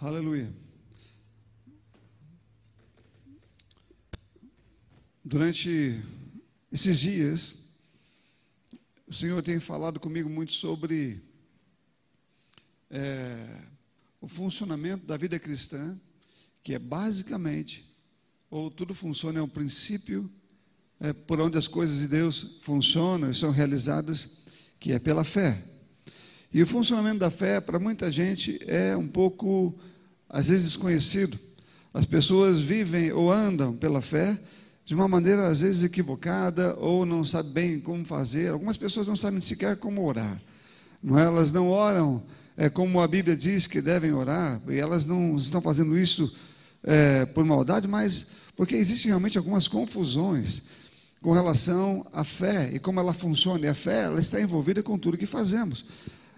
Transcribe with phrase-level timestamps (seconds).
[0.00, 0.52] Aleluia.
[5.24, 6.02] Durante
[6.70, 7.54] esses dias,
[9.06, 11.22] o Senhor tem falado comigo muito sobre
[12.90, 13.62] é,
[14.20, 15.98] o funcionamento da vida cristã,
[16.62, 17.88] que é basicamente,
[18.50, 20.28] ou tudo funciona, é um princípio
[20.98, 24.48] é, por onde as coisas de Deus funcionam e são realizadas,
[24.80, 25.73] que é pela fé.
[26.54, 29.74] E o funcionamento da fé, para muita gente, é um pouco,
[30.28, 31.36] às vezes, desconhecido.
[31.92, 34.38] As pessoas vivem ou andam pela fé
[34.84, 38.52] de uma maneira, às vezes, equivocada, ou não sabem bem como fazer.
[38.52, 40.40] Algumas pessoas não sabem sequer como orar.
[41.02, 41.24] Não é?
[41.24, 42.22] Elas não oram
[42.56, 46.36] é, como a Bíblia diz que devem orar, e elas não estão fazendo isso
[46.84, 50.62] é, por maldade, mas porque existem realmente algumas confusões
[51.20, 53.66] com relação à fé e como ela funciona.
[53.66, 55.84] E a fé, ela está envolvida com tudo que fazemos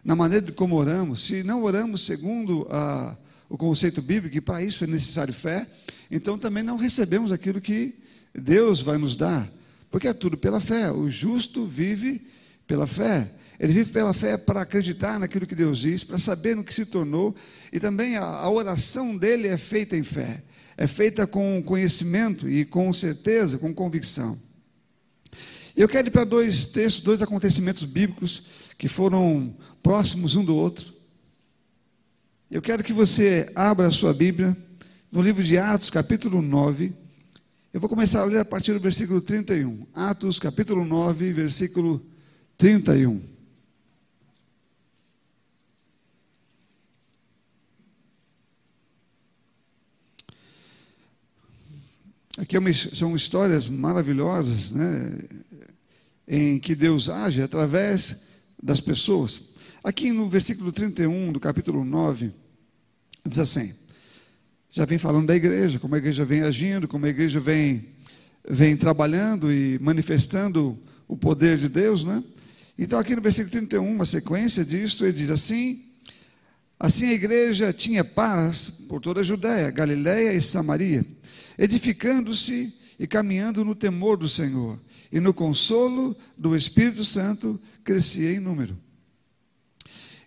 [0.06, 3.16] na maneira como oramos, se não oramos segundo a,
[3.48, 5.66] o conceito bíblico, e para isso é necessário fé,
[6.08, 7.92] então também não recebemos aquilo que
[8.32, 9.50] Deus vai nos dar,
[9.90, 10.92] porque é tudo pela fé.
[10.92, 12.24] O justo vive
[12.68, 13.28] pela fé.
[13.58, 16.86] Ele vive pela fé para acreditar naquilo que Deus diz, para saber no que se
[16.86, 17.34] tornou,
[17.72, 20.40] e também a, a oração dele é feita em fé,
[20.76, 24.38] é feita com conhecimento e com certeza, com convicção.
[25.76, 28.44] Eu quero ir para dois textos, dois acontecimentos bíblicos
[28.78, 30.92] que foram próximos um do outro.
[32.50, 34.56] Eu quero que você abra a sua Bíblia
[35.10, 36.92] no livro de Atos, capítulo 9.
[37.72, 39.86] Eu vou começar a ler a partir do versículo 31.
[39.94, 42.04] Atos, capítulo 9, versículo
[42.56, 43.36] 31.
[52.38, 55.18] Aqui é são histórias maravilhosas, né?
[56.28, 58.35] Em que Deus age através
[58.66, 59.54] das pessoas.
[59.84, 62.32] Aqui no versículo 31 do capítulo 9,
[63.24, 63.72] diz assim:
[64.68, 67.86] já vem falando da igreja, como a igreja vem agindo, como a igreja vem,
[68.46, 70.76] vem trabalhando e manifestando
[71.06, 72.22] o poder de Deus, né?
[72.78, 75.82] Então, aqui no versículo 31, uma sequência disto, ele diz assim:
[76.78, 81.06] Assim a igreja tinha paz por toda a Judéia, Galiléia e Samaria,
[81.56, 84.78] edificando-se e caminhando no temor do Senhor
[85.10, 88.76] e no consolo do Espírito Santo crescia em número.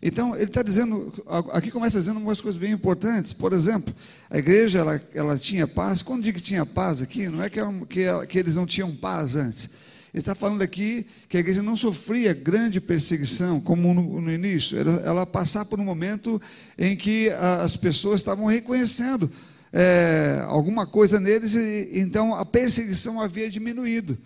[0.02, 1.14] Então, ele está dizendo,
[1.52, 3.34] aqui começa dizendo algumas coisas bem importantes.
[3.34, 3.94] Por exemplo,
[4.30, 6.02] a igreja ela, ela tinha paz.
[6.02, 7.59] Quando digo que tinha paz aqui, não é que,
[7.90, 9.72] que, que eles não tinham paz antes.
[10.14, 14.80] Ele está falando aqui que a igreja não sofria grande perseguição, como no, no início.
[14.80, 16.41] Ela, ela passava por um momento
[16.78, 19.30] em que a, as pessoas estavam reconhecendo
[19.74, 24.18] é, alguma coisa neles, e então a perseguição havia diminuído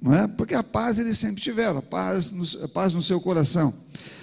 [0.00, 0.26] não é?
[0.26, 3.74] Porque a paz eles sempre tiveram, a paz no, a paz no seu coração.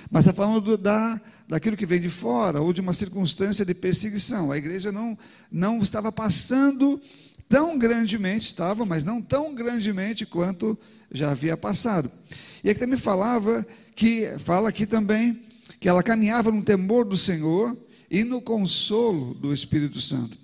[0.10, 3.74] Mas está falando do, da, daquilo que vem de fora, ou de uma circunstância de
[3.74, 4.52] perseguição.
[4.52, 5.18] A igreja não,
[5.52, 7.00] não estava passando
[7.48, 10.78] tão grandemente, estava, mas não tão grandemente quanto
[11.12, 12.10] já havia passado.
[12.64, 15.42] E aqui também falava que, fala aqui também,
[15.80, 17.78] que ela caminhava no temor do Senhor
[18.10, 20.38] e no consolo do Espírito Santo.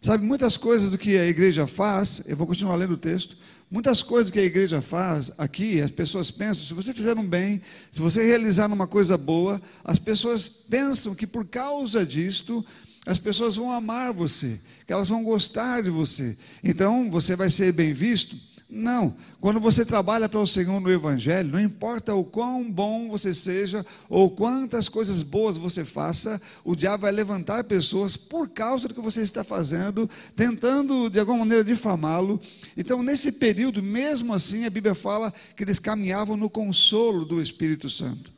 [0.00, 3.36] Sabe, muitas coisas do que a igreja faz, eu vou continuar lendo o texto,
[3.70, 7.60] Muitas coisas que a igreja faz aqui, as pessoas pensam, se você fizer um bem,
[7.92, 12.64] se você realizar uma coisa boa, as pessoas pensam que por causa disto,
[13.04, 16.36] as pessoas vão amar você, que elas vão gostar de você.
[16.64, 19.16] Então, você vai ser bem visto não.
[19.40, 23.84] Quando você trabalha para o Senhor no Evangelho, não importa o quão bom você seja
[24.10, 29.00] ou quantas coisas boas você faça, o diabo vai levantar pessoas por causa do que
[29.00, 32.38] você está fazendo, tentando de alguma maneira difamá-lo.
[32.76, 37.88] Então, nesse período, mesmo assim, a Bíblia fala que eles caminhavam no consolo do Espírito
[37.88, 38.37] Santo.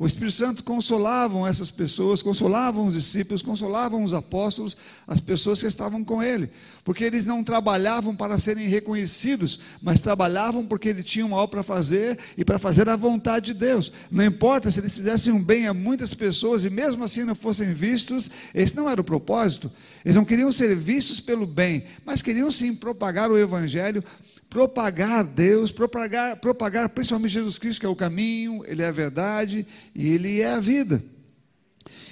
[0.00, 4.74] O Espírito Santo consolavam essas pessoas, consolavam os discípulos, consolavam os apóstolos,
[5.06, 6.48] as pessoas que estavam com ele,
[6.82, 11.62] porque eles não trabalhavam para serem reconhecidos, mas trabalhavam porque ele tinha uma obra para
[11.62, 13.92] fazer e para fazer a vontade de Deus.
[14.10, 17.74] Não importa se eles fizessem um bem a muitas pessoas e mesmo assim não fossem
[17.74, 19.70] vistos, esse não era o propósito.
[20.02, 24.02] Eles não queriam ser vistos pelo bem, mas queriam sim propagar o evangelho
[24.50, 29.64] propagar Deus, propagar, propagar principalmente Jesus Cristo, que é o caminho, Ele é a verdade
[29.94, 31.02] e Ele é a vida.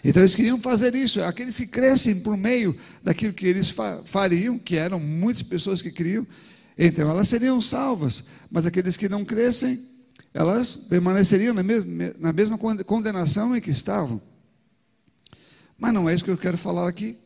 [0.04, 3.74] Então eles queriam fazer isso, aqueles que crescem por meio daquilo que eles
[4.04, 6.24] fariam, que eram muitas pessoas que criam,
[6.78, 9.84] então elas seriam salvas, mas aqueles que não crescem,
[10.32, 14.22] elas permaneceriam na mesma, na mesma condenação em que estavam.
[15.76, 17.18] Mas não é isso que eu quero falar aqui.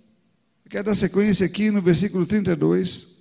[0.64, 3.11] Eu quero dar sequência aqui no versículo 32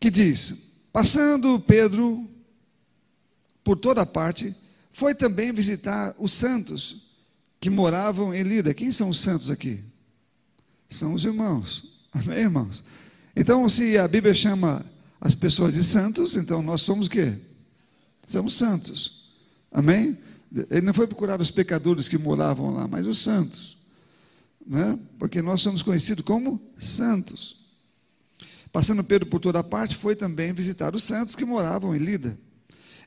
[0.00, 2.28] que diz: Passando Pedro
[3.62, 4.54] por toda parte,
[4.92, 7.06] foi também visitar os santos
[7.60, 8.72] que moravam em Lida.
[8.72, 9.82] Quem são os santos aqui?
[10.88, 11.98] São os irmãos.
[12.12, 12.82] Amém, irmãos?
[13.34, 14.84] Então, se a Bíblia chama
[15.20, 17.34] as pessoas de santos, então nós somos o quê?
[18.26, 19.30] Somos santos.
[19.70, 20.16] Amém?
[20.70, 23.78] Ele não foi procurar os pecadores que moravam lá, mas os santos.
[24.66, 24.98] Né?
[25.18, 27.65] Porque nós somos conhecidos como santos.
[28.72, 32.38] Passando Pedro por toda parte, foi também visitar os santos que moravam em Lida.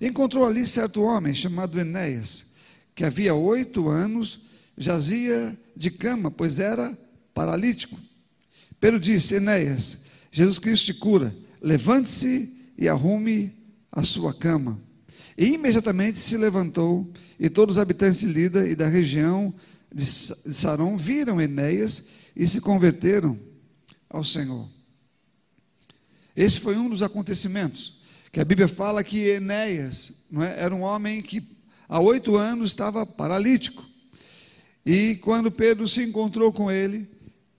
[0.01, 2.55] Encontrou ali certo homem chamado Enéas,
[2.95, 4.47] que havia oito anos
[4.77, 6.97] jazia de cama, pois era
[7.33, 7.99] paralítico.
[8.79, 13.53] Pedro disse: Enéas, Jesus Cristo te cura, levante-se e arrume
[13.91, 14.79] a sua cama.
[15.37, 19.53] E imediatamente se levantou, e todos os habitantes de Lida e da região
[19.93, 23.37] de Saron viram Enéas e se converteram
[24.09, 24.67] ao Senhor.
[26.39, 27.99] Esse foi um dos acontecimentos
[28.31, 31.43] que a Bíblia fala que Enéas é, era um homem que
[31.89, 33.85] há oito anos estava paralítico.
[34.85, 37.09] E quando Pedro se encontrou com ele,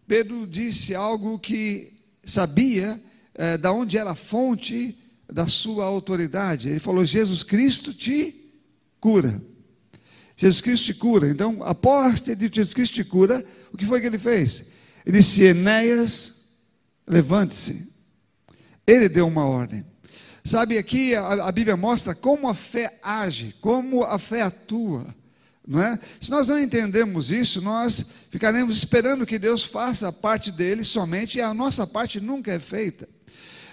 [0.06, 1.92] Pedro disse algo que
[2.24, 2.98] sabia
[3.34, 4.96] é, da onde era a fonte
[5.30, 6.70] da sua autoridade.
[6.70, 8.34] Ele falou: Jesus Cristo te
[8.98, 9.42] cura.
[10.34, 11.28] Jesus Cristo te cura.
[11.28, 13.44] Então, após ter dito Jesus Cristo te cura,
[13.74, 14.68] o que foi que ele fez?
[15.04, 16.62] Ele disse: Enéas,
[17.06, 17.99] levante-se.
[18.86, 19.84] Ele deu uma ordem.
[20.44, 25.14] Sabe, aqui a, a, Bíblia mostra como a fé age, como a fé atua.
[25.66, 25.98] Não é?
[26.20, 31.38] Se nós não entendemos isso, nós ficaremos esperando que Deus faça a parte dele somente
[31.38, 33.08] e a nossa parte nunca é feita.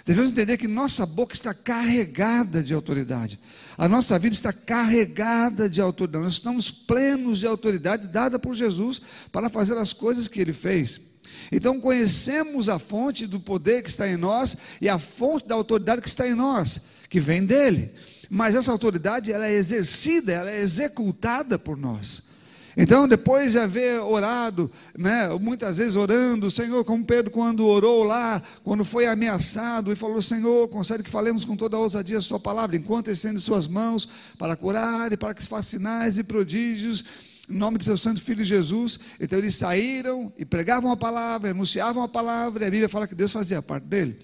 [0.05, 3.39] Devemos entender que nossa boca está carregada de autoridade.
[3.77, 6.23] A nossa vida está carregada de autoridade.
[6.23, 9.01] Nós estamos plenos de autoridade dada por Jesus
[9.33, 11.16] para fazer as coisas que ele fez.
[11.51, 16.01] Então conhecemos a fonte do poder que está em nós e a fonte da autoridade
[16.01, 17.91] que está em nós, que vem dele.
[18.29, 22.37] Mas essa autoridade ela é exercida, ela é executada por nós.
[22.79, 28.39] Então, depois de haver orado, né, muitas vezes orando, Senhor, como Pedro, quando orou lá,
[28.63, 32.39] quando foi ameaçado e falou: Senhor, concede que falemos com toda a ousadia a Sua
[32.39, 34.07] palavra, enquanto estende Suas mãos
[34.37, 37.03] para curar e para que se façam sinais e prodígios,
[37.49, 38.99] em nome do Seu Santo Filho Jesus.
[39.19, 43.15] Então, eles saíram e pregavam a palavra, anunciavam a palavra, e a Bíblia fala que
[43.15, 44.19] Deus fazia parte dele.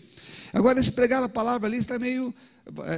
[0.52, 2.34] Agora, esse pregar a palavra ali está meio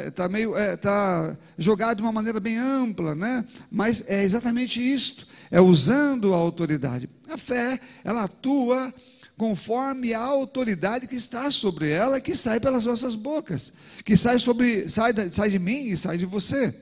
[0.08, 3.44] está é, meio é, tá jogado de uma maneira bem ampla, né?
[3.72, 7.10] Mas é exatamente isto é usando a autoridade.
[7.30, 8.94] A fé, ela atua
[9.38, 13.74] conforme a autoridade que está sobre ela, que sai pelas nossas bocas,
[14.04, 16.74] que sai sobre, sai, sai de mim e sai de você.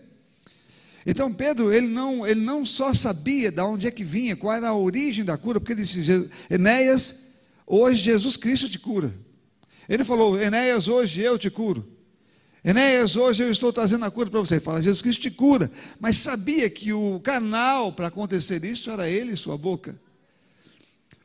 [1.05, 4.69] Então Pedro, ele não, ele não só sabia de onde é que vinha, qual era
[4.69, 9.13] a origem da cura, porque ele disse, Enéas, hoje Jesus Cristo te cura.
[9.88, 11.85] Ele falou, Enéas, hoje eu te curo.
[12.63, 14.55] Enéas, hoje eu estou trazendo a cura para você.
[14.55, 15.69] Ele fala, Jesus Cristo te cura.
[16.00, 20.00] Mas sabia que o canal para acontecer isso era ele e sua boca.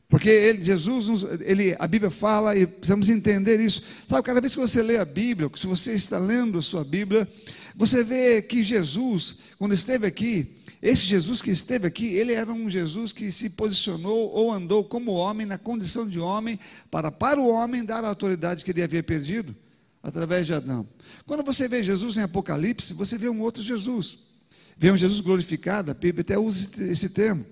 [0.09, 3.83] Porque ele, Jesus, ele, a Bíblia fala e precisamos entender isso.
[4.07, 7.29] Sabe, cada vez que você lê a Bíblia, se você está lendo a sua Bíblia,
[7.77, 12.71] você vê que Jesus, quando esteve aqui, esse Jesus que esteve aqui, ele era um
[12.71, 16.59] Jesus que se posicionou ou andou como homem, na condição de homem,
[16.91, 19.55] para para o homem dar a autoridade que ele havia perdido
[20.03, 20.89] através de Adão.
[21.27, 24.21] Quando você vê Jesus em Apocalipse, você vê um outro Jesus.
[24.77, 27.45] Vê um Jesus glorificado, a Bíblia até usa esse termo,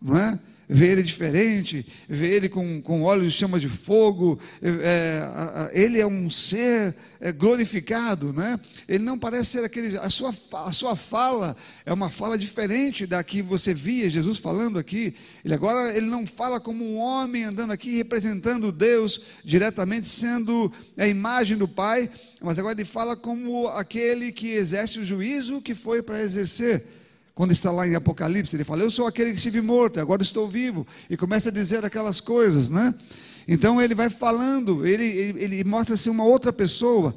[0.00, 0.38] não é?
[0.68, 6.06] Vê ele diferente, vê ele com, com olhos de chama de fogo, é, ele é
[6.06, 8.58] um ser é, glorificado, né?
[8.88, 10.34] ele não parece ser aquele, a sua,
[10.66, 15.14] a sua fala é uma fala diferente da que você via Jesus falando aqui,
[15.44, 21.06] ele agora ele não fala como um homem andando aqui representando Deus diretamente, sendo a
[21.06, 26.02] imagem do Pai, mas agora ele fala como aquele que exerce o juízo que foi
[26.02, 26.84] para exercer,
[27.36, 30.48] quando está lá em Apocalipse, ele fala: Eu sou aquele que estive morto, agora estou
[30.48, 30.86] vivo.
[31.08, 32.94] E começa a dizer aquelas coisas, né?
[33.46, 37.14] Então ele vai falando, ele, ele, ele mostra-se uma outra pessoa,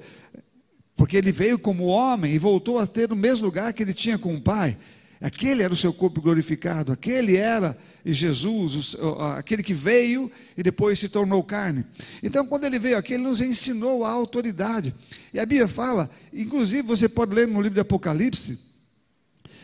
[0.97, 4.17] porque ele veio como homem e voltou a ter o mesmo lugar que ele tinha
[4.17, 4.77] com o Pai.
[5.21, 8.97] Aquele era o seu corpo glorificado, aquele era Jesus,
[9.37, 11.85] aquele que veio e depois se tornou carne.
[12.21, 14.93] Então, quando ele veio aqui, ele nos ensinou a autoridade.
[15.33, 18.68] E a Bíblia fala, inclusive você pode ler no livro de Apocalipse,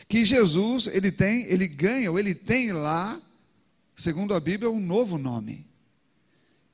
[0.08, 3.20] que Jesus, ele tem, ele ganha, ou ele tem lá,
[3.96, 5.66] segundo a Bíblia, um novo nome.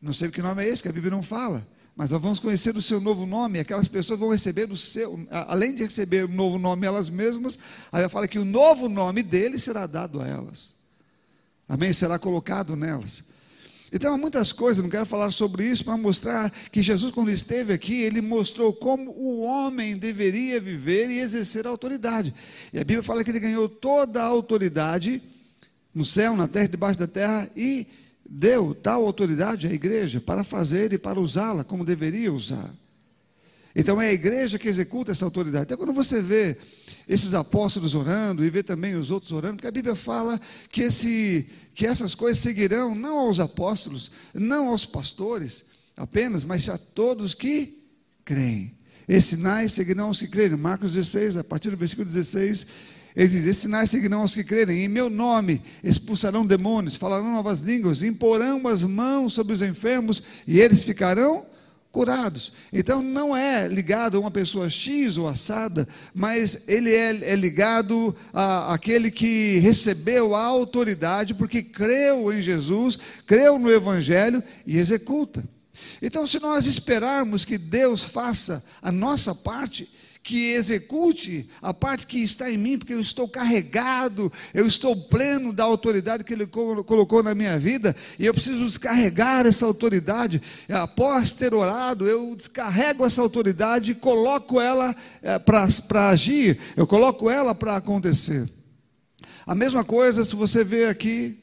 [0.01, 1.65] Não sei que nome é esse, que a Bíblia não fala.
[1.95, 5.75] Mas nós vamos conhecer o seu novo nome, aquelas pessoas vão receber o seu, além
[5.75, 7.59] de receber o novo nome elas mesmas,
[7.91, 10.81] aí fala que o novo nome dele será dado a elas.
[11.67, 11.93] Amém?
[11.93, 13.25] Será colocado nelas.
[13.91, 17.73] Então há muitas coisas, não quero falar sobre isso para mostrar que Jesus, quando esteve
[17.73, 22.33] aqui, ele mostrou como o homem deveria viver e exercer a autoridade.
[22.71, 25.21] E a Bíblia fala que ele ganhou toda a autoridade
[25.93, 27.85] no céu, na terra, debaixo da terra, e
[28.25, 32.73] deu tal autoridade à igreja para fazer e para usá-la como deveria usar.
[33.75, 35.65] Então é a igreja que executa essa autoridade.
[35.65, 36.57] Então, quando você vê
[37.07, 41.47] esses apóstolos orando e vê também os outros orando, porque a Bíblia fala que, esse,
[41.73, 47.85] que essas coisas seguirão não aos apóstolos, não aos pastores apenas, mas a todos que
[48.23, 48.75] creem.
[49.07, 50.57] Esses sinais seguirão aos que crerem.
[50.57, 52.67] Marcos 16, a partir do versículo 16,
[53.15, 54.83] ele diz: Esses sinais seguirão aos que crerem.
[54.83, 60.59] Em meu nome expulsarão demônios, falarão novas línguas, imporão as mãos sobre os enfermos e
[60.59, 61.45] eles ficarão
[61.91, 62.53] curados.
[62.71, 68.15] Então não é ligado a uma pessoa X ou assada, mas ele é, é ligado
[68.33, 75.43] a aquele que recebeu a autoridade porque creu em Jesus, creu no Evangelho e executa.
[76.01, 79.89] Então, se nós esperarmos que Deus faça a nossa parte,
[80.23, 85.51] que execute a parte que está em mim, porque eu estou carregado, eu estou pleno
[85.51, 90.41] da autoridade que Ele colocou na minha vida, e eu preciso descarregar essa autoridade.
[90.69, 97.29] Após ter orado, eu descarrego essa autoridade e coloco ela é, para agir, eu coloco
[97.29, 98.47] ela para acontecer.
[99.45, 101.37] A mesma coisa se você vê aqui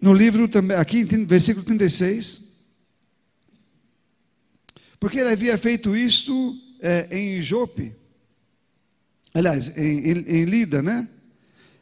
[0.00, 2.47] no livro também, aqui em versículo 36.
[4.98, 7.94] Porque ele havia feito isto é, em Jope.
[9.32, 11.08] Aliás, em, em, em, Lida, né?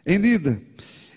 [0.04, 0.60] Em Lida.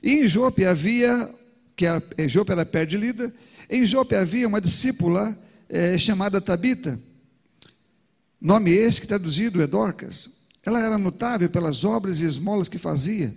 [0.01, 1.29] E em Jope havia,
[1.75, 3.33] que era, Jope era perto de Lida,
[3.69, 5.37] em Jope havia uma discípula
[5.67, 6.99] é, chamada Tabita.
[8.39, 10.39] Nome esse que traduzido é Dorcas.
[10.65, 13.33] Ela era notável pelas obras e esmolas que fazia.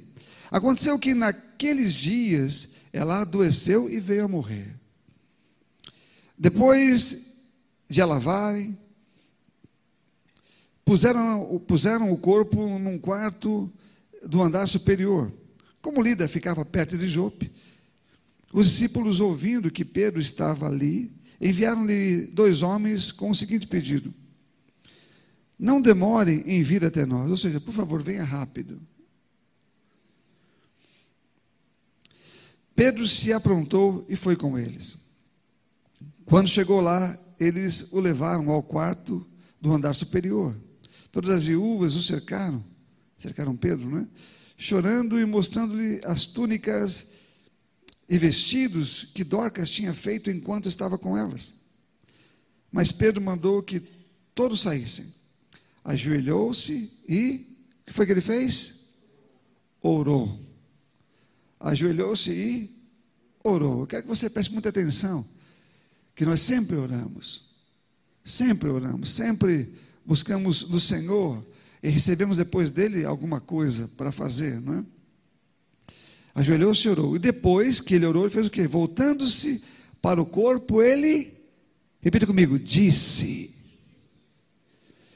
[0.51, 4.75] Aconteceu que naqueles dias ela adoeceu e veio a morrer.
[6.39, 7.32] Depois
[7.93, 8.79] de a lavarem,
[10.83, 13.71] puseram, puseram o corpo num quarto
[14.27, 15.31] do andar superior.
[15.83, 17.53] Como Lida ficava perto de Jope,
[18.51, 24.13] os discípulos, ouvindo que Pedro estava ali, enviaram-lhe dois homens com o seguinte pedido:
[25.59, 28.81] Não demorem em vir até nós, ou seja, por favor, venha rápido.
[32.75, 35.11] Pedro se aprontou e foi com eles.
[36.25, 39.27] Quando chegou lá, eles o levaram ao quarto
[39.61, 40.57] do andar superior.
[41.11, 42.65] Todas as viúvas o cercaram,
[43.17, 44.07] cercaram Pedro, né?
[44.57, 47.13] Chorando e mostrando-lhe as túnicas
[48.09, 51.63] e vestidos que Dorcas tinha feito enquanto estava com elas.
[52.71, 53.83] Mas Pedro mandou que
[54.35, 55.13] todos saíssem.
[55.85, 58.83] Ajoelhou-se e o que foi que ele fez?
[59.81, 60.53] Orou
[61.63, 62.71] ajoelhou-se e
[63.43, 63.81] orou.
[63.81, 65.25] Eu quero que você preste muita atenção,
[66.15, 67.51] que nós sempre oramos,
[68.25, 69.73] sempre oramos, sempre
[70.05, 71.45] buscamos no Senhor
[71.83, 74.85] e recebemos depois dele alguma coisa para fazer, não é?
[76.35, 77.17] Ajoelhou-se e orou.
[77.17, 78.67] E depois que ele orou, ele fez o quê?
[78.67, 79.63] Voltando-se
[80.01, 81.33] para o corpo, ele,
[82.01, 83.55] repita comigo, disse.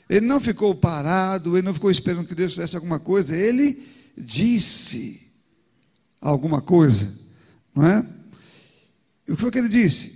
[0.09, 3.83] Ele não ficou parado, ele não ficou esperando que Deus fizesse alguma coisa, ele
[4.17, 5.27] disse
[6.21, 7.19] alguma coisa,
[7.75, 8.07] não é?
[9.27, 10.16] E o que foi que ele disse?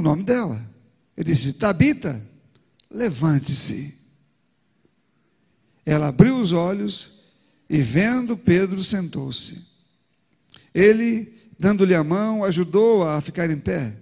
[0.00, 0.58] O nome dela.
[1.14, 2.18] Ele disse: Tabita,
[2.90, 3.94] levante-se.
[5.84, 7.24] Ela abriu os olhos
[7.68, 9.60] e, vendo Pedro, sentou-se.
[10.72, 13.94] Ele, dando-lhe a mão, ajudou-a a ficar em pé.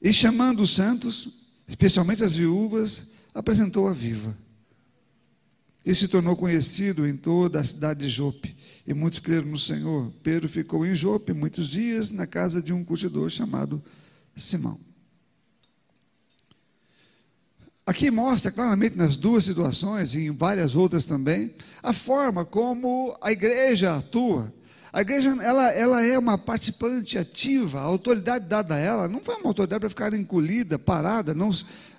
[0.00, 4.36] E chamando os santos, especialmente as viúvas, apresentou-a viva.
[5.84, 8.54] E se tornou conhecido em toda a cidade de Jope.
[8.86, 10.12] E muitos creram no Senhor.
[10.22, 13.82] Pedro ficou em Jope muitos dias na casa de um curtidor chamado
[14.36, 14.78] Simão.
[17.86, 23.30] Aqui mostra claramente nas duas situações, e em várias outras também, a forma como a
[23.30, 24.52] igreja atua.
[24.94, 29.34] A igreja ela, ela é uma participante ativa, a autoridade dada a ela não foi
[29.34, 31.50] uma autoridade para ficar encolhida, parada, não,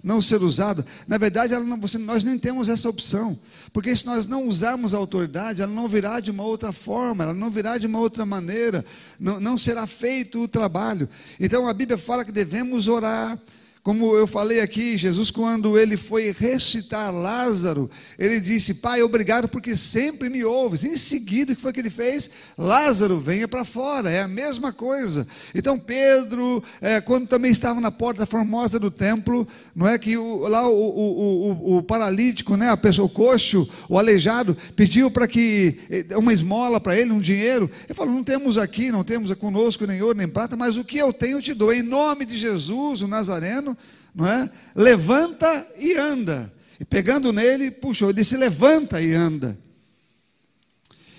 [0.01, 0.85] não ser usada.
[1.05, 3.37] Na verdade, não, você, nós nem temos essa opção,
[3.73, 7.33] porque se nós não usarmos a autoridade, ela não virá de uma outra forma, ela
[7.33, 8.85] não virá de uma outra maneira,
[9.19, 11.09] não, não será feito o trabalho.
[11.37, 13.37] Então a Bíblia fala que devemos orar
[13.85, 17.87] como eu falei aqui, Jesus, quando ele foi recitar Lázaro,
[18.17, 20.83] ele disse: Pai, obrigado porque sempre me ouves.
[20.83, 22.31] Em seguida, o que foi que ele fez?
[22.57, 24.09] Lázaro, venha para fora.
[24.09, 25.27] É a mesma coisa.
[25.53, 30.47] Então, Pedro, é, quando também estava na porta formosa do templo, não é que o,
[30.47, 35.77] lá o, o, o, paralítico, né, a pessoa, o coxo, o aleijado, pediu para que
[35.91, 37.69] eh, uma esmola para ele, um dinheiro.
[37.87, 40.97] Ele falou: Não temos aqui, não temos conosco nem ouro nem prata, mas o que
[40.97, 41.71] eu tenho eu te dou.
[41.71, 43.74] Em nome de Jesus, o Nazareno
[44.15, 44.49] não é?
[44.73, 46.51] Levanta e anda.
[46.79, 49.57] E pegando nele, puxou, ele disse: Levanta e anda.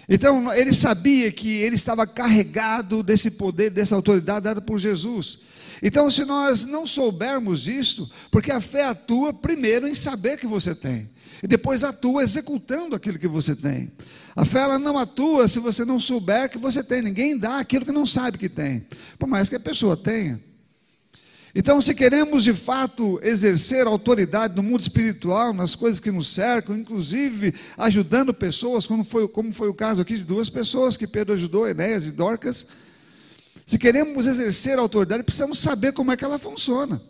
[0.09, 5.41] Então, ele sabia que ele estava carregado desse poder, dessa autoridade dada por Jesus.
[5.83, 10.75] Então, se nós não soubermos isso, porque a fé atua primeiro em saber que você
[10.75, 11.09] tem,
[11.43, 13.91] e depois atua executando aquilo que você tem.
[14.35, 17.03] A fé ela não atua se você não souber que você tem.
[17.03, 18.87] Ninguém dá aquilo que não sabe que tem,
[19.19, 20.41] por mais que a pessoa tenha.
[21.59, 26.77] Então, se queremos de fato exercer autoridade no mundo espiritual, nas coisas que nos cercam,
[26.77, 31.33] inclusive ajudando pessoas, como foi, como foi o caso aqui de duas pessoas que Pedro
[31.33, 32.69] ajudou, Enéas e Dorcas,
[33.65, 37.01] se queremos exercer autoridade, precisamos saber como é que ela funciona.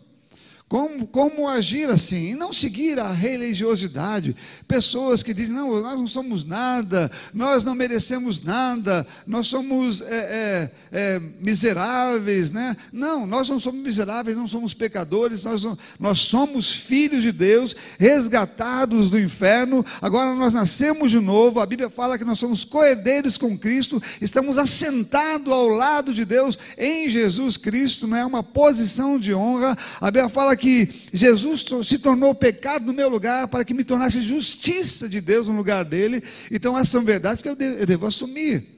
[0.69, 2.31] Como, como agir assim?
[2.31, 4.35] E não seguir a religiosidade.
[4.67, 10.05] Pessoas que dizem, não, nós não somos nada, nós não merecemos nada, nós somos é,
[10.11, 12.75] é, é, miseráveis, né?
[12.91, 15.65] Não, nós não somos miseráveis, não somos pecadores, nós,
[15.97, 21.89] nós somos filhos de Deus, resgatados do inferno, agora nós nascemos de novo, a Bíblia
[21.89, 27.55] fala que nós somos coerdeiros com Cristo, estamos assentados ao lado de Deus em Jesus
[27.55, 29.77] Cristo, não é uma posição de honra.
[30.01, 34.19] A Bíblia fala que Jesus se tornou pecado no meu lugar para que me tornasse
[34.21, 36.23] justiça de Deus no lugar dele.
[36.51, 38.77] Então, essas são verdades que eu devo, eu devo assumir.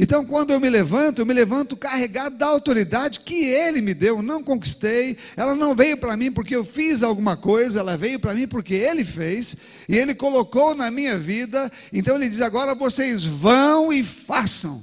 [0.00, 4.22] Então, quando eu me levanto, eu me levanto carregado da autoridade que Ele me deu,
[4.22, 5.16] não conquistei.
[5.36, 8.74] Ela não veio para mim porque eu fiz alguma coisa, ela veio para mim porque
[8.74, 9.56] Ele fez
[9.88, 11.68] e Ele colocou na minha vida.
[11.92, 14.80] Então, Ele diz: agora vocês vão e façam.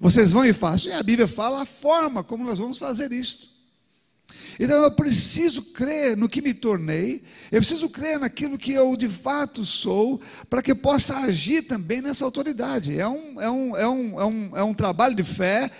[0.00, 0.90] Vocês vão e façam.
[0.90, 3.57] E a Bíblia fala a forma como nós vamos fazer isto.
[4.58, 9.08] Então eu preciso crer no que me tornei, eu preciso crer naquilo que eu de
[9.08, 10.20] fato sou,
[10.50, 12.98] para que possa agir também nessa autoridade.
[12.98, 15.70] É um, é um, é um, é um, é um trabalho de fé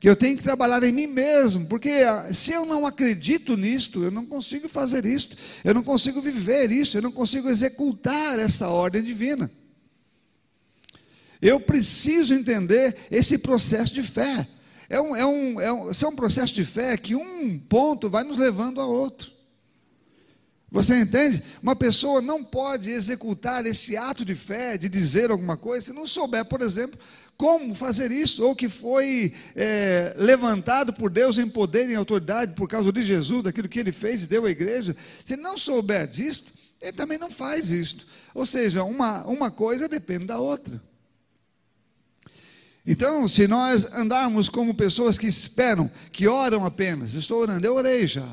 [0.00, 4.04] que eu tenho que trabalhar em mim mesmo, porque ah, se eu não acredito nisto,
[4.04, 5.34] eu não consigo fazer isto,
[5.64, 9.50] eu não consigo viver isso, eu não consigo executar essa ordem divina.
[11.40, 14.46] Eu preciso entender esse processo de fé.
[14.88, 18.24] É um, é um, é um, é um processo de fé que um ponto vai
[18.24, 19.32] nos levando a outro.
[20.70, 21.40] Você entende?
[21.62, 26.04] Uma pessoa não pode executar esse ato de fé, de dizer alguma coisa, se não
[26.04, 26.98] souber, por exemplo,
[27.36, 32.54] como fazer isso, ou que foi é, levantado por Deus em poder e em autoridade
[32.54, 34.96] por causa de Jesus, daquilo que ele fez e deu à igreja.
[35.24, 38.06] Se não souber disto, ele também não faz isto.
[38.34, 40.82] Ou seja, uma, uma coisa depende da outra.
[42.86, 48.06] Então, se nós andarmos como pessoas que esperam, que oram apenas, estou orando, eu orei
[48.06, 48.28] já,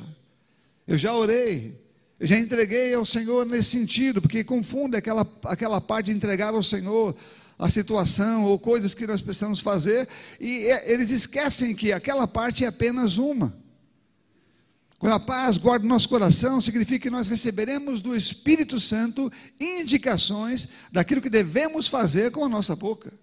[0.85, 1.79] eu já orei,
[2.19, 6.61] eu já entreguei ao Senhor nesse sentido, porque confunde aquela, aquela parte de entregar ao
[6.61, 7.15] Senhor
[7.57, 10.09] a situação ou coisas que nós precisamos fazer,
[10.39, 13.55] e é, eles esquecem que aquela parte é apenas uma.
[14.99, 20.67] Quando a paz guarda o nosso coração, significa que nós receberemos do Espírito Santo indicações
[20.91, 23.13] daquilo que devemos fazer com a nossa boca.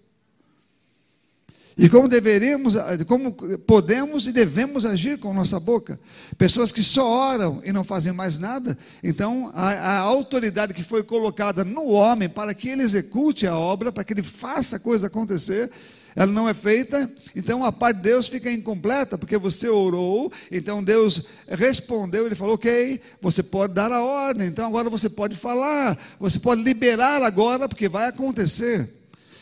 [1.81, 2.75] E como deveríamos,
[3.07, 5.97] como podemos e devemos agir com nossa boca.
[6.37, 8.77] Pessoas que só oram e não fazem mais nada.
[9.01, 13.93] Então, a, a, autoridade que foi colocada no homem para que ele execute a obra,
[13.93, 15.71] para que ele faça a coisa acontecer,
[16.13, 20.83] ela não é feita, então a parte de Deus fica incompleta, porque você orou, então
[20.83, 25.97] Deus respondeu, ele falou: Ok, você pode dar a ordem, então agora você pode falar,
[26.19, 28.98] você pode liberar agora, porque vai acontecer.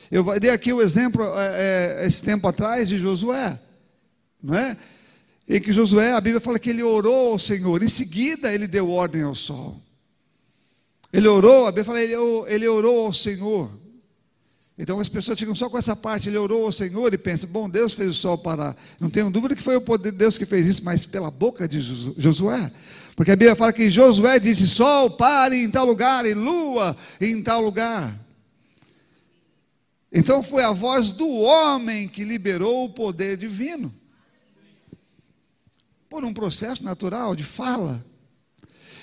[0.10, 3.60] Eu dei aqui o exemplo é, é, esse tempo atrás de Josué,
[4.42, 4.78] não é?
[5.50, 8.90] Em que Josué, a Bíblia fala que ele orou ao Senhor, em seguida ele deu
[8.90, 9.82] ordem ao sol.
[11.12, 12.16] Ele orou, a Bíblia fala, ele,
[12.48, 13.70] ele orou ao Senhor.
[14.78, 17.70] Então as pessoas ficam só com essa parte, ele orou ao Senhor e pensa, bom,
[17.70, 18.76] Deus fez o sol parar.
[19.00, 21.68] Não tenho dúvida que foi o poder de Deus que fez isso, mas pela boca
[21.68, 21.82] de
[22.18, 22.72] Josué.
[23.16, 27.42] Porque a Bíblia fala que Josué disse: Sol, pare em tal lugar, e lua em
[27.42, 28.27] tal lugar.
[30.12, 33.94] Então foi a voz do homem que liberou o poder divino.
[36.10, 38.04] Por um processo natural de fala.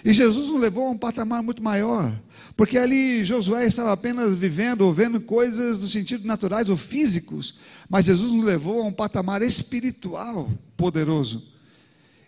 [0.02, 2.14] E Jesus nos levou a um patamar muito maior,
[2.54, 7.54] porque ali Josué estava apenas vivendo ou vendo coisas do sentido naturais ou físicos,
[7.88, 11.42] mas Jesus nos levou a um patamar espiritual poderoso,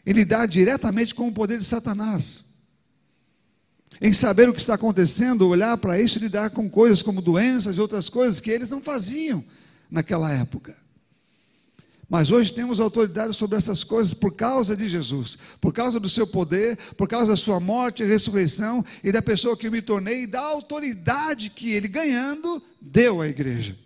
[0.07, 2.46] em lidar diretamente com o poder de Satanás
[4.01, 7.77] em saber o que está acontecendo, olhar para isso e lidar com coisas como doenças
[7.77, 9.45] e outras coisas que eles não faziam
[9.91, 10.77] naquela época.
[12.09, 16.27] Mas hoje temos autoridade sobre essas coisas por causa de Jesus, por causa do seu
[16.27, 20.23] poder, por causa da sua morte e ressurreição e da pessoa que eu me tornei
[20.23, 23.77] e da autoridade que ele ganhando deu à igreja,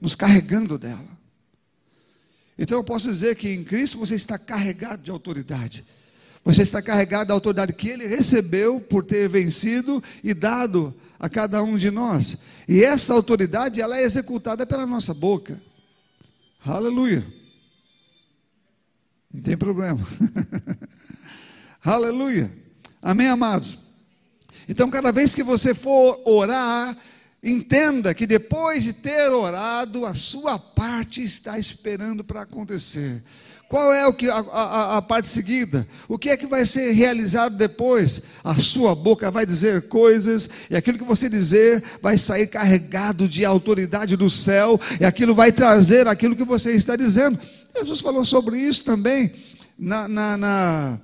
[0.00, 1.14] nos carregando dela.
[2.56, 5.84] Então eu posso dizer que em Cristo você está carregado de autoridade.
[6.44, 11.62] Você está carregado da autoridade que ele recebeu por ter vencido e dado a cada
[11.62, 12.36] um de nós.
[12.68, 15.60] E essa autoridade, ela é executada pela nossa boca.
[16.64, 17.24] Aleluia.
[19.32, 20.06] Não tem problema.
[21.82, 22.50] Aleluia.
[23.00, 23.78] Amém, amados?
[24.68, 26.96] Então, cada vez que você for orar,
[27.42, 33.22] entenda que depois de ter orado, a sua parte está esperando para acontecer.
[33.68, 35.86] Qual é o que, a, a, a, parte seguida?
[36.08, 38.22] O que é que vai ser realizado depois?
[38.42, 43.44] A sua boca vai dizer coisas, e aquilo que você dizer vai sair carregado de
[43.44, 47.38] autoridade do céu, e aquilo vai trazer aquilo que você está dizendo.
[47.76, 49.32] Jesus falou sobre isso também
[49.78, 51.00] na, na, na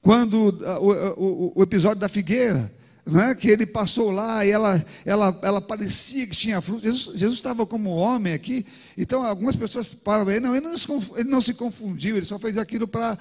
[0.00, 2.70] quando o, o, o episódio da figueira
[3.04, 3.34] não é?
[3.34, 6.82] que ele passou lá e ela, ela, ela parecia que tinha fruto.
[6.82, 8.64] Jesus, Jesus estava como homem aqui,
[8.96, 10.86] então algumas pessoas param, ele não, ele não, se,
[11.16, 13.18] ele não se confundiu, ele só fez aquilo para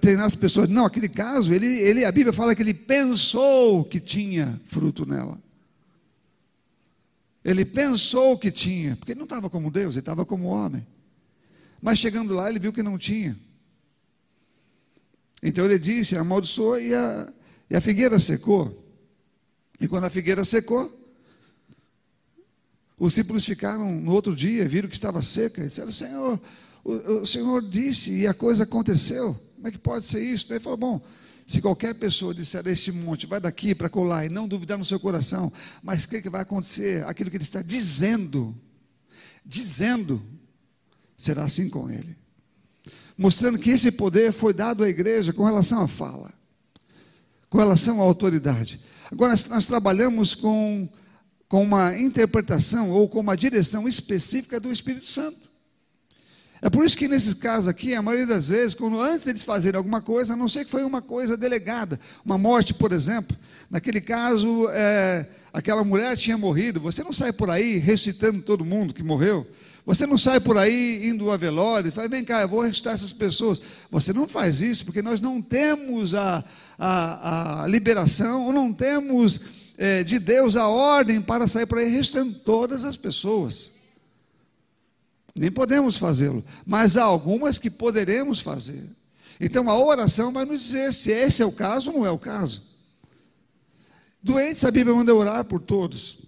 [0.00, 0.68] treinar as pessoas.
[0.68, 5.38] Não, aquele caso, ele, ele, a Bíblia fala que ele pensou que tinha fruto nela.
[7.44, 10.86] Ele pensou que tinha, porque ele não estava como Deus, ele estava como homem.
[11.80, 13.36] Mas chegando lá, ele viu que não tinha.
[15.42, 17.32] Então ele disse, amaldiçoou e a,
[17.70, 18.84] e a figueira secou.
[19.80, 20.92] E quando a figueira secou,
[22.98, 26.40] os discípulos ficaram no outro dia, viram que estava seca, e disseram: Senhor,
[26.82, 29.34] o, o Senhor disse e a coisa aconteceu.
[29.54, 30.52] Como é que pode ser isso?
[30.52, 31.00] Ele falou: Bom,
[31.46, 34.84] se qualquer pessoa disser a este monte, vai daqui para colar, e não duvidar no
[34.84, 35.52] seu coração,
[35.82, 38.56] mas crer que vai acontecer aquilo que ele está dizendo,
[39.44, 40.22] dizendo,
[41.16, 42.16] será assim com ele.
[43.16, 46.37] Mostrando que esse poder foi dado à igreja com relação à fala
[47.48, 48.80] com relação à autoridade.
[49.10, 50.88] Agora, nós trabalhamos com,
[51.48, 55.48] com uma interpretação ou com uma direção específica do Espírito Santo.
[56.60, 59.78] É por isso que nesses casos aqui, a maioria das vezes, quando antes eles fazerem
[59.78, 63.36] alguma coisa, a não ser que foi uma coisa delegada, uma morte, por exemplo,
[63.70, 68.92] naquele caso, é, aquela mulher tinha morrido, você não sai por aí recitando todo mundo
[68.92, 69.46] que morreu,
[69.86, 72.92] você não sai por aí indo a velório e fala, vem cá, eu vou ressuscitar
[72.92, 73.58] essas pessoas.
[73.90, 76.44] Você não faz isso porque nós não temos a,
[76.78, 79.40] a, a liberação, ou não temos
[79.76, 83.72] é, de Deus a ordem para sair por aí ressuscitando todas as pessoas.
[85.34, 88.84] Nem podemos fazê-lo, mas há algumas que poderemos fazer.
[89.40, 92.18] Então a oração vai nos dizer se esse é o caso ou não é o
[92.18, 92.62] caso.
[94.22, 96.18] Doentes, a Bíblia manda orar por todos.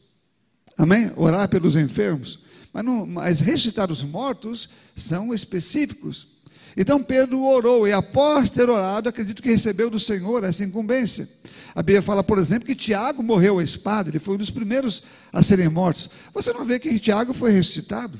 [0.78, 1.12] Amém?
[1.16, 2.38] Orar pelos enfermos.
[2.72, 6.28] Mas, não, mas ressuscitar os mortos são específicos.
[6.76, 11.28] Então Pedro orou, e após ter orado, acredito que recebeu do Senhor essa incumbência.
[11.74, 15.02] A Bíblia fala, por exemplo, que Tiago morreu à espada, ele foi um dos primeiros
[15.32, 16.10] a serem mortos.
[16.32, 18.18] Você não vê que Tiago foi ressuscitado?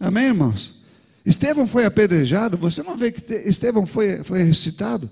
[0.00, 0.82] Amém, irmãos?
[1.24, 5.10] Estevão foi apedrejado, você não vê que Estevão foi, foi ressuscitado?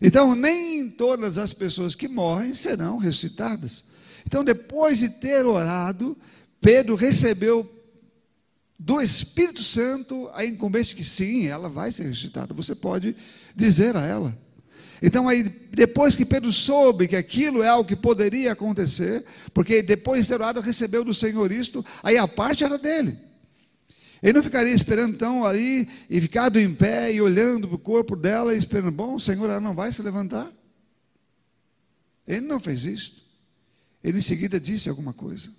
[0.00, 3.84] Então, nem todas as pessoas que morrem serão ressuscitadas.
[4.26, 6.16] Então, depois de ter orado,
[6.60, 7.68] Pedro recebeu
[8.78, 12.54] do Espírito Santo a incumbência que sim, ela vai ser ressuscitada.
[12.54, 13.16] Você pode
[13.54, 14.38] dizer a ela.
[15.02, 20.22] Então, aí, depois que Pedro soube que aquilo é algo que poderia acontecer, porque depois
[20.22, 23.16] de ter orado, recebeu do Senhor isto, aí a parte era dele.
[24.20, 28.16] Ele não ficaria esperando então ali e ficado em pé e olhando para o corpo
[28.16, 30.50] dela e esperando, bom, o Senhor ela não vai se levantar.
[32.26, 33.22] Ele não fez isto.
[34.02, 35.50] Ele em seguida disse alguma coisa.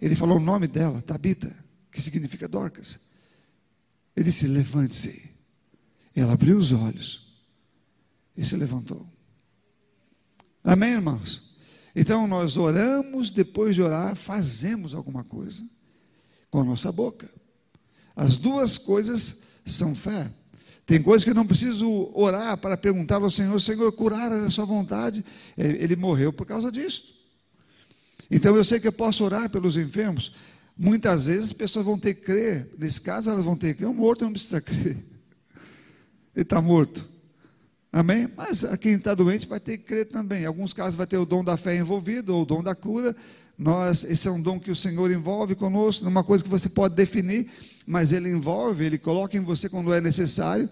[0.00, 1.54] Ele falou o nome dela, Tabita,
[1.90, 2.98] que significa Dorcas.
[4.14, 5.30] Ele disse: Levante-se.
[6.14, 7.26] Ela abriu os olhos
[8.36, 9.06] e se levantou.
[10.64, 11.54] Amém, irmãos?
[11.94, 15.62] Então nós oramos, depois de orar, fazemos alguma coisa
[16.50, 17.28] com a nossa boca.
[18.14, 20.30] As duas coisas são fé.
[20.86, 24.64] Tem coisas que eu não preciso orar para perguntar ao Senhor, Senhor, curar a sua
[24.64, 25.24] vontade.
[25.56, 27.15] Ele morreu por causa disso.
[28.30, 30.32] Então eu sei que eu posso orar pelos enfermos.
[30.76, 32.68] Muitas vezes as pessoas vão ter que crer.
[32.78, 33.88] Nesse caso, elas vão ter que crer.
[33.88, 34.96] O morto não precisa crer.
[36.34, 37.08] Ele está morto.
[37.90, 38.28] Amém?
[38.36, 40.42] Mas quem está doente vai ter que crer também.
[40.42, 43.16] Em alguns casos vai ter o dom da fé envolvido, ou o dom da cura.
[43.56, 46.94] Nós, esse é um dom que o Senhor envolve conosco, numa coisa que você pode
[46.94, 47.50] definir,
[47.86, 50.68] mas Ele envolve, Ele coloca em você quando é necessário.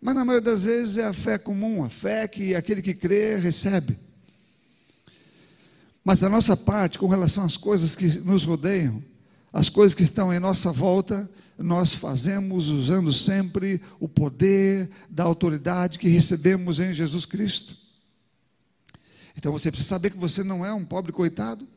[0.00, 3.36] Mas na maioria das vezes é a fé comum, a fé que aquele que crê
[3.36, 3.98] recebe.
[6.08, 9.04] Mas da nossa parte, com relação às coisas que nos rodeiam,
[9.52, 15.98] as coisas que estão em nossa volta, nós fazemos usando sempre o poder da autoridade
[15.98, 17.76] que recebemos em Jesus Cristo.
[19.36, 21.68] Então você precisa saber que você não é um pobre coitado,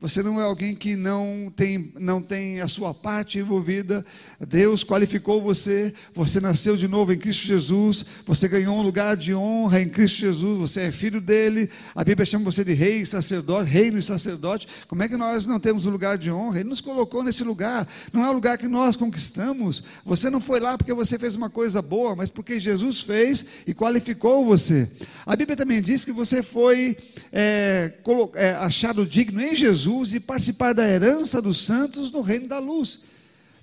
[0.00, 4.02] Você não é alguém que não tem, não tem a sua parte envolvida.
[4.48, 5.92] Deus qualificou você.
[6.14, 8.06] Você nasceu de novo em Cristo Jesus.
[8.24, 10.58] Você ganhou um lugar de honra em Cristo Jesus.
[10.58, 11.68] Você é filho dele.
[11.94, 14.66] A Bíblia chama você de rei e sacerdote, reino e sacerdote.
[14.88, 16.60] Como é que nós não temos um lugar de honra?
[16.60, 17.86] Ele nos colocou nesse lugar.
[18.10, 19.84] Não é um lugar que nós conquistamos.
[20.06, 23.74] Você não foi lá porque você fez uma coisa boa, mas porque Jesus fez e
[23.74, 24.88] qualificou você.
[25.26, 26.96] A Bíblia também diz que você foi
[27.30, 27.92] é,
[28.36, 32.58] é, achado digno em Jesus Jesus e participar da herança dos santos no reino da
[32.58, 33.00] luz.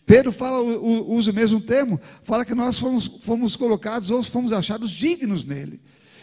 [0.06, 4.92] Pedro fala, usa o mesmo termo, fala que nós fomos, fomos colocados ou fomos achados
[4.92, 5.80] dignos nele.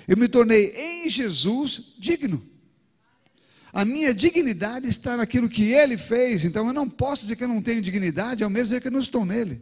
[0.06, 2.42] Eu me tornei em Jesus digno.
[3.72, 7.48] A minha dignidade está naquilo que ele fez, então eu não posso dizer que eu
[7.48, 9.60] não tenho dignidade, ao mesmo dizer que eu não estou nele.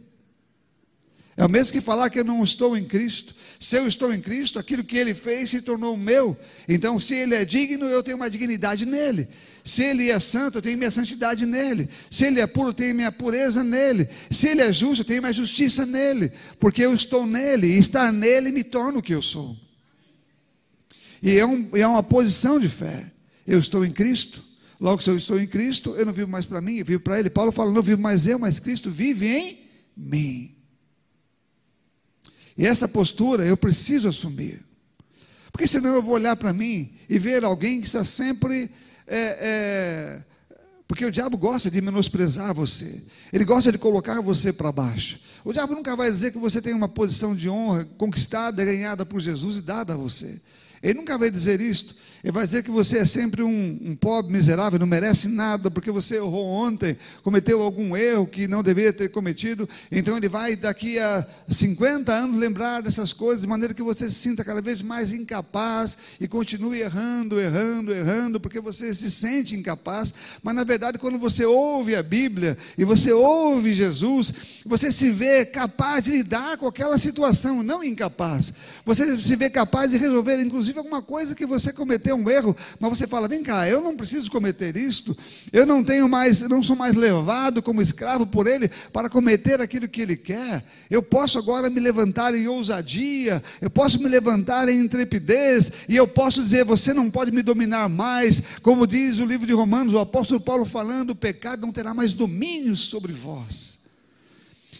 [1.35, 3.33] É o mesmo que falar que eu não estou em Cristo.
[3.59, 6.37] Se eu estou em Cristo, aquilo que ele fez se tornou meu.
[6.67, 9.27] Então, se ele é digno, eu tenho uma dignidade nele.
[9.63, 11.89] Se ele é santo, eu tenho minha santidade nele.
[12.11, 14.07] Se ele é puro, eu tenho minha pureza nele.
[14.29, 16.31] Se ele é justo, eu tenho minha justiça nele.
[16.59, 19.57] Porque eu estou nele, e estar nele me torna o que eu sou.
[21.21, 23.11] E é, um, é uma posição de fé.
[23.47, 24.43] Eu estou em Cristo.
[24.79, 27.17] Logo, se eu estou em Cristo, eu não vivo mais para mim, eu vivo para
[27.17, 27.29] Ele.
[27.29, 29.59] Paulo fala: não vivo mais eu, mas Cristo vive em
[29.95, 30.53] mim.
[32.57, 34.63] E essa postura eu preciso assumir.
[35.51, 38.71] Porque senão eu vou olhar para mim e ver alguém que está sempre.
[39.07, 40.23] É, é,
[40.87, 45.19] porque o diabo gosta de menosprezar você, ele gosta de colocar você para baixo.
[45.43, 49.19] O diabo nunca vai dizer que você tem uma posição de honra conquistada, ganhada por
[49.19, 50.39] Jesus e dada a você.
[50.81, 51.95] Ele nunca vai dizer isto.
[52.23, 55.91] Ele vai dizer que você é sempre um, um, pobre, miserável, não merece nada, porque
[55.91, 59.67] você errou ontem, cometeu algum erro que não deveria ter cometido.
[59.91, 64.15] Então ele vai, daqui a 50 anos, lembrar dessas coisas, de maneira que você se
[64.15, 70.13] sinta cada vez mais incapaz e continue errando, errando, errando, porque você se sente incapaz.
[70.41, 75.43] Mas na verdade, quando você ouve a Bíblia e você ouve Jesus, você se vê
[75.43, 78.53] capaz de lidar com aquela situação, não incapaz.
[78.85, 82.97] Você se vê capaz de resolver, inclusive, alguma coisa que você cometeu um erro, mas
[82.97, 85.15] você fala: vem cá, eu não preciso cometer isto,
[85.51, 89.87] eu não tenho mais, não sou mais levado como escravo por ele para cometer aquilo
[89.87, 90.63] que ele quer.
[90.89, 96.07] Eu posso agora me levantar em ousadia, eu posso me levantar em intrepidez, e eu
[96.07, 99.99] posso dizer: você não pode me dominar mais, como diz o livro de Romanos, o
[99.99, 103.82] apóstolo Paulo falando: o pecado não terá mais domínio sobre vós.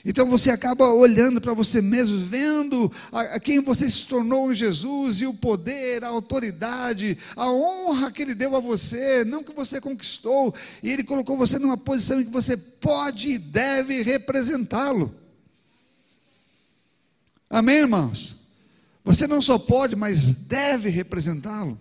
[0.05, 4.55] Então você acaba olhando para você mesmo, vendo a, a, quem você se tornou em
[4.55, 9.53] Jesus e o poder, a autoridade, a honra que Ele deu a você, não que
[9.53, 15.13] você conquistou, e Ele colocou você numa posição em que você pode e deve representá-lo.
[17.49, 18.35] Amém, irmãos?
[19.05, 21.79] Você não só pode, mas deve representá-lo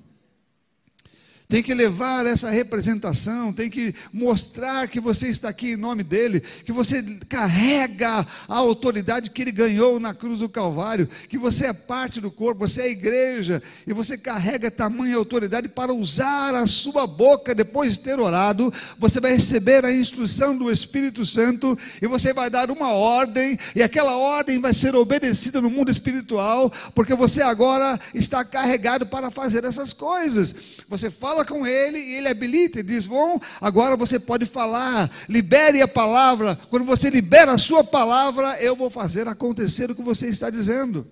[1.52, 6.40] tem que levar essa representação, tem que mostrar que você está aqui em nome dele,
[6.40, 11.72] que você carrega a autoridade que ele ganhou na cruz do Calvário, que você é
[11.74, 17.06] parte do corpo, você é igreja, e você carrega tamanha autoridade para usar a sua
[17.06, 18.72] boca depois de ter orado.
[18.98, 23.82] Você vai receber a instrução do Espírito Santo e você vai dar uma ordem, e
[23.82, 29.64] aquela ordem vai ser obedecida no mundo espiritual, porque você agora está carregado para fazer
[29.64, 30.54] essas coisas.
[30.88, 35.10] Você fala fala com ele e ele habilita e diz: Bom, agora você pode falar,
[35.28, 36.56] libere a palavra.
[36.70, 41.06] Quando você libera a sua palavra, eu vou fazer acontecer o que você está dizendo.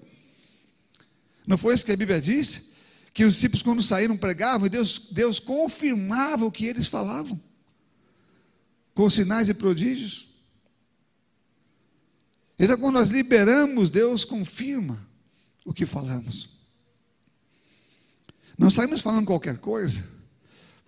[1.46, 2.70] Não foi isso que a Bíblia diz?
[3.12, 7.40] Que os discípulos, quando saíram, pregavam e Deus, Deus confirmava o que eles falavam,
[8.94, 10.28] com sinais e prodígios.
[12.58, 15.08] Então, quando nós liberamos, Deus confirma
[15.64, 16.50] o que falamos.
[18.56, 20.19] Não saímos falando qualquer coisa.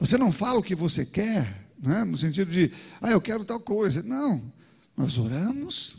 [0.03, 2.03] Você não fala o que você quer, né?
[2.03, 4.03] no sentido de, ah, eu quero tal coisa.
[4.03, 4.53] Não.
[4.97, 5.97] Nós oramos,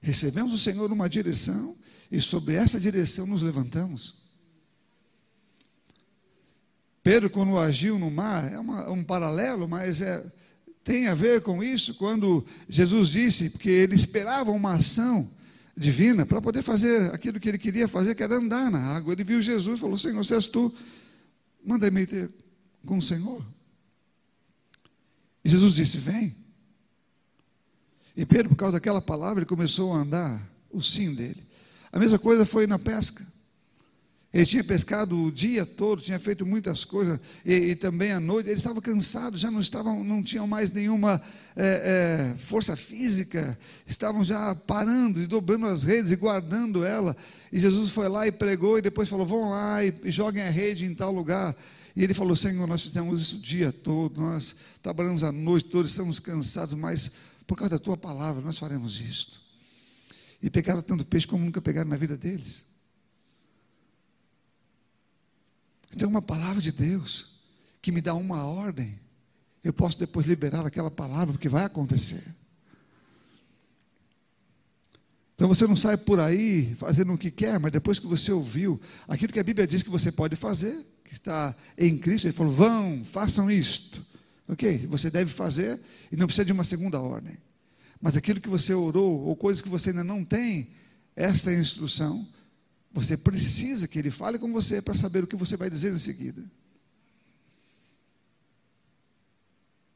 [0.00, 1.76] recebemos o Senhor numa direção
[2.10, 4.22] e sobre essa direção nos levantamos.
[7.02, 10.24] Pedro, quando agiu no mar, é uma, um paralelo, mas é,
[10.82, 15.30] tem a ver com isso, quando Jesus disse que ele esperava uma ação
[15.76, 19.12] divina para poder fazer aquilo que ele queria fazer, que era andar na água.
[19.12, 20.74] Ele viu Jesus e falou: Senhor, se és tu,
[21.62, 22.39] manda-me ter
[22.84, 23.44] com o Senhor.
[25.44, 26.34] E Jesus disse: Vem.
[28.16, 31.42] E Pedro, por causa daquela palavra, ele começou a andar o sim dele.
[31.92, 33.24] A mesma coisa foi na pesca.
[34.32, 38.48] Ele tinha pescado o dia todo, tinha feito muitas coisas, e, e também à noite.
[38.48, 41.20] Ele estava cansado, já não estavam, não tinham mais nenhuma
[41.56, 47.16] é, é, força física, estavam já parando e dobrando as redes e guardando ela.
[47.50, 50.50] E Jesus foi lá e pregou, e depois falou: vão lá e, e joguem a
[50.50, 51.56] rede em tal lugar.
[52.00, 55.86] E ele falou: Senhor, nós fizemos isso o dia todo, nós trabalhamos a noite toda,
[55.86, 57.12] estamos cansados, mas
[57.46, 59.38] por causa da tua palavra nós faremos isto.
[60.42, 62.64] E pegaram tanto peixe como nunca pegaram na vida deles.
[65.94, 67.38] Então, uma palavra de Deus
[67.82, 68.98] que me dá uma ordem,
[69.62, 72.24] eu posso depois liberar aquela palavra, porque vai acontecer.
[75.40, 78.78] Então você não sai por aí fazendo o que quer, mas depois que você ouviu
[79.08, 82.52] aquilo que a Bíblia diz que você pode fazer, que está em Cristo, ele falou:
[82.52, 84.04] vão, façam isto.
[84.46, 85.80] Ok, você deve fazer
[86.12, 87.38] e não precisa de uma segunda ordem.
[88.02, 90.68] Mas aquilo que você orou, ou coisas que você ainda não tem,
[91.16, 92.28] esta instrução,
[92.92, 95.96] você precisa que ele fale com você para saber o que você vai dizer em
[95.96, 96.44] seguida.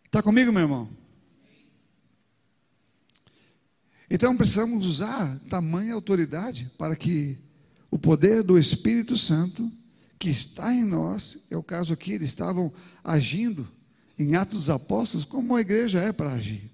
[0.06, 1.03] Está comigo, meu irmão?
[4.10, 7.38] Então precisamos usar tamanha autoridade para que
[7.90, 9.70] o poder do Espírito Santo
[10.18, 13.68] que está em nós, é o caso aqui, eles estavam agindo
[14.18, 16.70] em Atos dos Apóstolos como a igreja é para agir.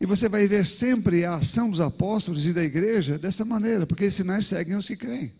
[0.00, 4.04] E você vai ver sempre a ação dos apóstolos e da igreja dessa maneira, porque
[4.04, 5.32] esses sinais seguem os que creem.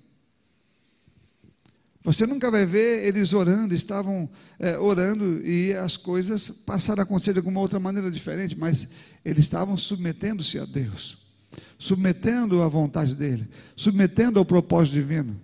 [2.08, 4.26] Você nunca vai ver eles orando, estavam
[4.58, 8.88] é, orando e as coisas passaram a acontecer de alguma outra maneira diferente, mas
[9.22, 11.26] eles estavam submetendo-se a Deus,
[11.78, 15.38] submetendo à vontade dEle, submetendo ao propósito divino.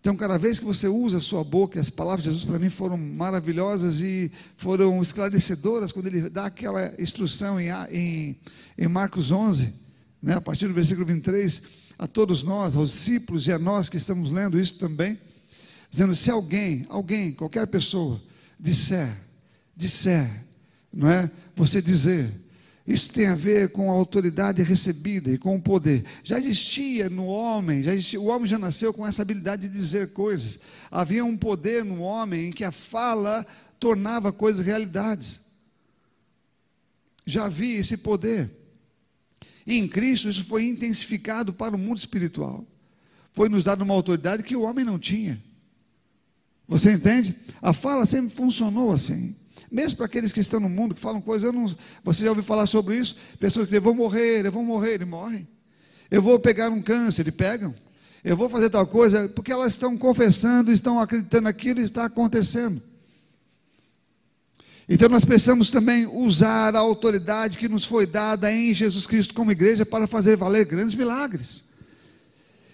[0.00, 2.68] Então, cada vez que você usa a sua boca, as palavras de Jesus para mim
[2.68, 8.38] foram maravilhosas e foram esclarecedoras quando ele dá aquela instrução em, em,
[8.76, 9.72] em Marcos 11,
[10.22, 13.98] né, a partir do versículo 23 a todos nós, aos discípulos e a nós que
[13.98, 15.20] estamos lendo isso também,
[15.90, 18.18] dizendo: se alguém, alguém, qualquer pessoa,
[18.58, 19.14] disser,
[19.76, 20.26] disser,
[20.90, 21.30] não é?
[21.54, 22.32] Você dizer,
[22.86, 26.02] isso tem a ver com a autoridade recebida e com o poder.
[26.24, 30.14] Já existia no homem, já existia, o homem já nasceu com essa habilidade de dizer
[30.14, 30.60] coisas.
[30.90, 33.46] Havia um poder no homem em que a fala
[33.78, 35.42] tornava coisas realidades.
[37.26, 38.59] Já havia esse poder.
[39.66, 42.64] E em Cristo isso foi intensificado para o mundo espiritual.
[43.32, 45.42] Foi nos dado uma autoridade que o homem não tinha.
[46.66, 47.34] Você entende?
[47.60, 49.34] A fala sempre funcionou assim.
[49.70, 52.42] Mesmo para aqueles que estão no mundo, que falam coisas, eu não, você já ouviu
[52.42, 53.16] falar sobre isso?
[53.38, 55.46] Pessoas que dizem, vou morrer, eu vou morrer, eles morrem.
[56.10, 57.74] Eu vou pegar um câncer, eles pegam.
[58.24, 62.82] Eu vou fazer tal coisa, porque elas estão confessando, estão acreditando naquilo e está acontecendo.
[64.92, 69.52] Então nós precisamos também usar a autoridade que nos foi dada em Jesus Cristo como
[69.52, 71.70] igreja para fazer valer grandes milagres.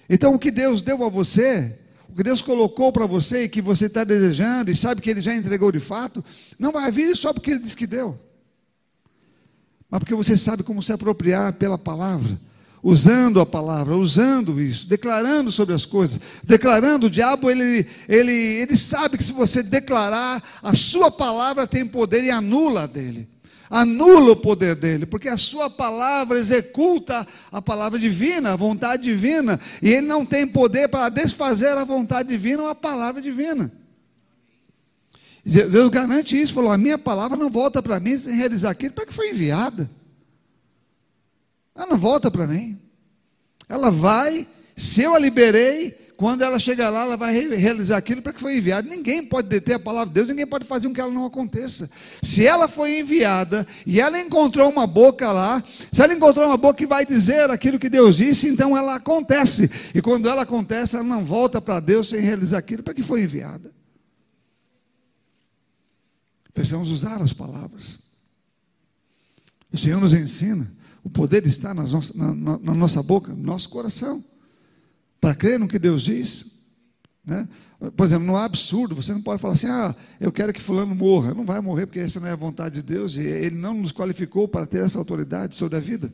[0.08, 3.60] Então o que Deus deu a você, o que Deus colocou para você e que
[3.60, 6.24] você está desejando e sabe que Ele já entregou de fato,
[6.58, 8.18] não vai vir só porque Ele disse que deu,
[9.90, 12.40] mas porque você sabe como se apropriar pela palavra
[12.86, 18.76] usando a palavra, usando isso, declarando sobre as coisas, declarando, o diabo, ele, ele, ele
[18.76, 23.28] sabe que se você declarar, a sua palavra tem poder e anula a dele.
[23.68, 29.58] Anula o poder dele, porque a sua palavra executa a palavra divina, a vontade divina,
[29.82, 33.68] e ele não tem poder para desfazer a vontade divina ou a palavra divina.
[35.44, 39.06] Deus garante isso, falou: a minha palavra não volta para mim sem realizar aquilo para
[39.06, 39.90] que foi enviada.
[41.76, 42.80] Ela não volta para mim.
[43.68, 48.32] Ela vai, se eu a liberei, quando ela chegar lá, ela vai realizar aquilo para
[48.32, 48.88] que foi enviado.
[48.88, 51.90] Ninguém pode deter a palavra de Deus, ninguém pode fazer com que ela não aconteça.
[52.22, 55.62] Se ela foi enviada e ela encontrou uma boca lá,
[55.92, 59.70] se ela encontrou uma boca que vai dizer aquilo que Deus disse, então ela acontece.
[59.94, 63.22] E quando ela acontece, ela não volta para Deus sem realizar aquilo para que foi
[63.22, 63.70] enviada.
[66.54, 68.04] Precisamos usar as palavras.
[69.70, 70.75] O Senhor nos ensina
[71.06, 74.24] o poder está na nossa, na, na nossa boca, no nosso coração.
[75.20, 76.64] Para crer no que Deus diz.
[77.24, 77.48] Né?
[77.96, 80.96] Por exemplo, não é absurdo, você não pode falar assim, ah, eu quero que fulano
[80.96, 81.32] morra.
[81.32, 83.92] Não vai morrer, porque essa não é a vontade de Deus, e Ele não nos
[83.92, 86.12] qualificou para ter essa autoridade sobre a vida.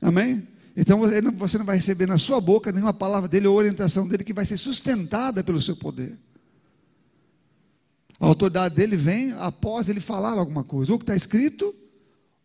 [0.00, 0.48] Amém?
[0.74, 1.00] Então
[1.36, 4.46] você não vai receber na sua boca nenhuma palavra dele ou orientação dele que vai
[4.46, 6.18] ser sustentada pelo seu poder.
[8.18, 11.74] A autoridade dele vem após ele falar alguma coisa, ou que está escrito,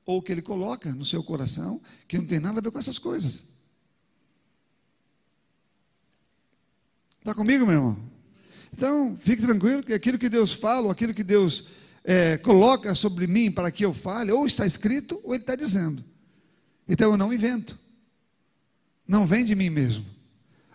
[0.08, 2.98] ou que ele coloca no seu coração, que não tem nada a ver com essas
[2.98, 3.50] coisas.
[7.20, 7.98] Está comigo, meu irmão?
[8.74, 11.68] Então, fique tranquilo que aquilo que Deus fala, aquilo que Deus
[12.06, 16.02] é, coloca sobre mim para que eu fale, ou está escrito, ou Ele está dizendo.
[16.88, 17.78] Então eu não invento.
[19.06, 20.06] Não vem de mim mesmo.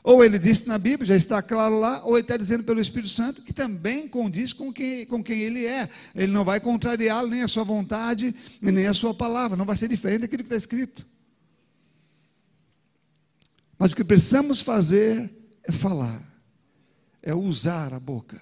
[0.05, 3.11] Ou ele disse na Bíblia, já está claro lá, ou ele está dizendo pelo Espírito
[3.11, 5.88] Santo, que também condiz com quem, com quem ele é.
[6.14, 9.57] Ele não vai contrariá-lo, nem a sua vontade, nem a sua palavra.
[9.57, 11.07] Não vai ser diferente daquilo que está escrito.
[13.78, 15.30] Mas o que precisamos fazer
[15.62, 16.20] é falar.
[17.22, 18.40] é usar a boca,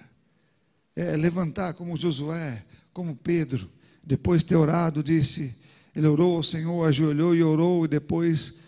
[0.95, 3.69] é levantar como Josué, como Pedro,
[4.05, 5.55] depois de ter orado, disse,
[5.95, 8.59] ele orou ao Senhor, ajoelhou e orou, e depois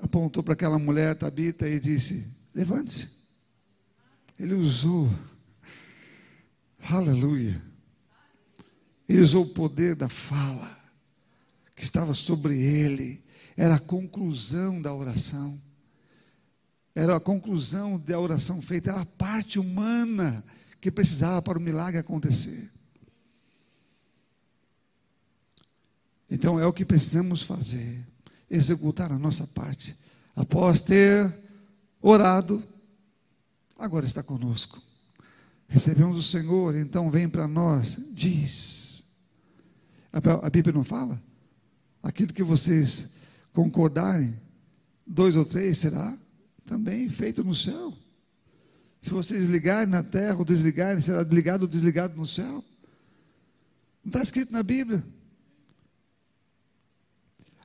[0.00, 3.20] apontou para aquela mulher, Tabita, e disse: Levante-se.
[4.38, 5.10] Ele usou,
[6.80, 7.60] aleluia,
[9.06, 10.80] ele usou o poder da fala
[11.76, 13.22] que estava sobre ele,
[13.54, 15.60] era a conclusão da oração,
[16.94, 20.42] era a conclusão da oração feita, era a parte humana
[20.80, 22.70] que precisava para o milagre acontecer.
[26.30, 28.06] Então é o que precisamos fazer,
[28.50, 29.96] executar a nossa parte.
[30.34, 31.32] Após ter
[32.02, 32.62] orado,
[33.78, 34.82] agora está conosco.
[35.68, 39.08] Recebemos o Senhor, então vem para nós, diz.
[40.12, 41.22] A Bíblia não fala?
[42.02, 43.14] Aquilo que vocês
[43.52, 44.36] concordarem,
[45.06, 46.16] dois ou três será
[46.64, 47.96] também feito no céu.
[49.02, 52.64] Se vocês ligarem na terra ou desligarem, será ligado ou desligado no céu.
[54.04, 55.02] Não está escrito na Bíblia.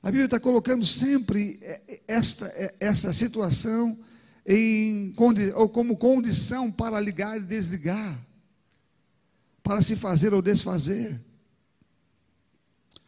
[0.05, 1.59] A Bíblia está colocando sempre
[2.07, 2.45] esta,
[2.79, 3.97] essa situação
[4.45, 5.15] em,
[5.55, 8.15] ou como condição para ligar e desligar,
[9.63, 11.19] para se fazer ou desfazer,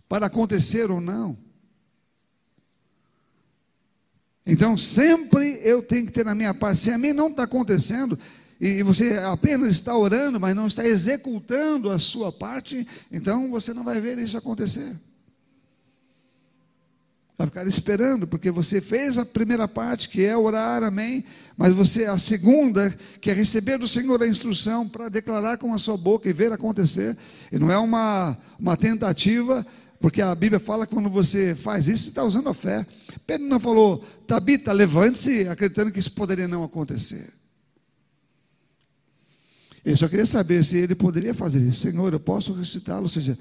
[0.10, 1.38] para acontecer ou não.
[4.44, 8.18] Então, sempre eu tenho que ter na minha parte, se a mim não está acontecendo,
[8.60, 13.84] e você apenas está orando, mas não está executando a sua parte, então você não
[13.84, 14.96] vai ver isso acontecer.
[17.38, 21.24] Vai ficar esperando, porque você fez a primeira parte, que é orar, amém.
[21.56, 22.90] Mas você, a segunda,
[23.22, 26.52] que é receber do Senhor a instrução para declarar com a sua boca e ver
[26.52, 27.16] acontecer.
[27.52, 29.64] E não é uma, uma tentativa,
[30.00, 32.84] porque a Bíblia fala que quando você faz isso, você está usando a fé.
[33.28, 37.32] Pedro não falou, Tabita, levante-se, acreditando que isso poderia não acontecer.
[39.86, 41.82] Ele só queria saber se ele poderia fazer isso.
[41.82, 43.38] Senhor, eu posso recitá-lo, ou seja,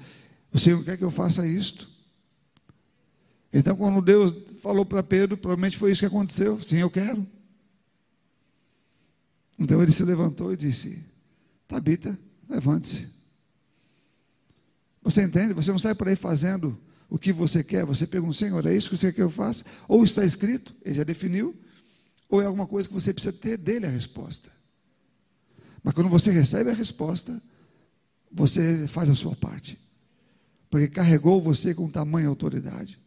[0.53, 1.96] o Senhor quer que eu faça isto.
[3.57, 6.61] Então, quando Deus falou para Pedro, provavelmente foi isso que aconteceu.
[6.61, 7.25] Sim, eu quero.
[9.57, 11.03] Então ele se levantou e disse:
[11.67, 12.15] Tabita,
[12.47, 13.17] levante-se.
[15.01, 15.53] Você entende?
[15.53, 16.77] Você não sai por aí fazendo
[17.09, 17.83] o que você quer.
[17.83, 19.65] Você pergunta, Senhor, é isso que você quer que eu faça?
[19.87, 21.55] Ou está escrito, ele já definiu,
[22.29, 24.51] ou é alguma coisa que você precisa ter dele a resposta.
[25.83, 27.41] Mas quando você recebe a resposta,
[28.31, 29.79] você faz a sua parte.
[30.69, 32.99] Porque carregou você com tamanha autoridade.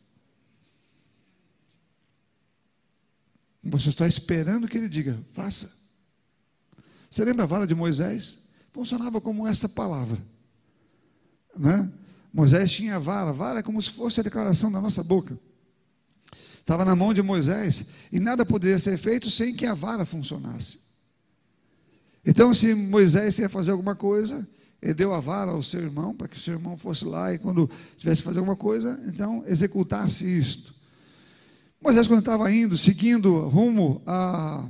[3.63, 5.71] Você está esperando que ele diga, faça.
[7.11, 8.49] Você lembra a vara de Moisés?
[8.73, 10.19] Funcionava como essa palavra.
[11.57, 11.91] Né?
[12.33, 15.39] Moisés tinha a vara, a vara é como se fosse a declaração da nossa boca.
[16.61, 20.91] Estava na mão de Moisés e nada poderia ser feito sem que a vara funcionasse.
[22.25, 24.47] Então, se Moisés ia fazer alguma coisa,
[24.81, 27.39] ele deu a vara ao seu irmão, para que o seu irmão fosse lá e
[27.39, 30.80] quando tivesse que fazer alguma coisa, então executasse isto.
[31.83, 34.69] Moisés, quando estava indo, seguindo rumo a,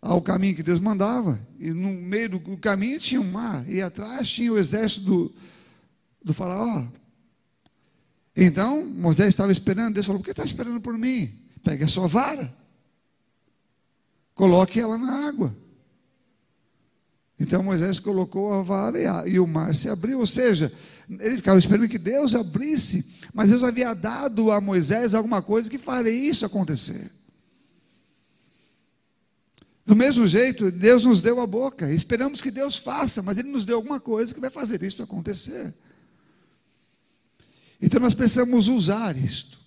[0.00, 4.28] ao caminho que Deus mandava, e no meio do caminho tinha um mar, e atrás
[4.28, 5.32] tinha o exército do,
[6.24, 6.84] do faraó.
[8.36, 11.32] Então, Moisés estava esperando, Deus falou, por que está esperando por mim?
[11.62, 12.52] Pegue a sua vara,
[14.34, 15.56] coloque ela na água.
[17.38, 20.72] Então Moisés colocou a vara e, a, e o mar se abriu, ou seja,
[21.08, 25.78] ele ficava esperando que Deus abrisse, mas Deus havia dado a Moisés alguma coisa que
[25.78, 27.10] faria isso acontecer.
[29.84, 33.64] Do mesmo jeito, Deus nos deu a boca, esperamos que Deus faça, mas Ele nos
[33.64, 35.74] deu alguma coisa que vai fazer isso acontecer.
[37.80, 39.58] Então nós precisamos usar isto.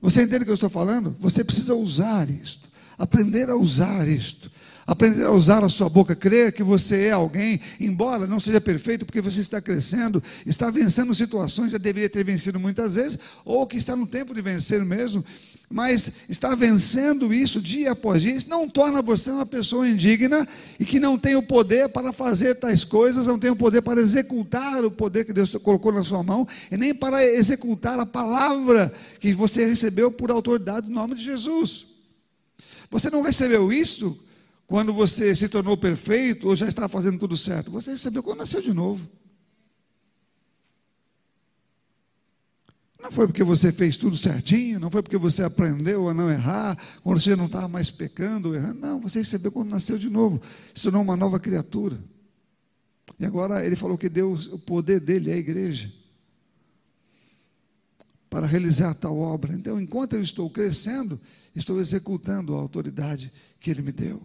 [0.00, 1.16] Você entende o que eu estou falando?
[1.20, 2.68] Você precisa usar isto,
[2.98, 4.50] aprender a usar isto
[4.86, 9.04] aprender a usar a sua boca, crer que você é alguém, embora não seja perfeito,
[9.04, 13.76] porque você está crescendo, está vencendo situações, já deveria ter vencido muitas vezes, ou que
[13.76, 15.24] está no tempo de vencer mesmo,
[15.68, 20.46] mas está vencendo isso dia após dia, isso não torna você uma pessoa indigna
[20.78, 24.00] e que não tem o poder para fazer tais coisas, não tem o poder para
[24.00, 28.92] executar o poder que Deus colocou na sua mão, e nem para executar a palavra
[29.18, 31.86] que você recebeu por autoridade no nome de Jesus.
[32.88, 34.24] Você não recebeu isso
[34.66, 37.70] quando você se tornou perfeito ou já está fazendo tudo certo?
[37.70, 39.08] Você recebeu quando nasceu de novo.
[43.00, 46.76] Não foi porque você fez tudo certinho, não foi porque você aprendeu a não errar,
[47.04, 48.80] quando você não estava mais pecando ou errando.
[48.80, 50.42] Não, você recebeu quando nasceu de novo,
[50.74, 52.02] se tornou uma nova criatura.
[53.20, 55.92] E agora ele falou que Deus, o poder dele é a igreja
[58.28, 59.52] para realizar tal obra.
[59.52, 61.20] Então, enquanto eu estou crescendo,
[61.54, 64.20] estou executando a autoridade que ele me deu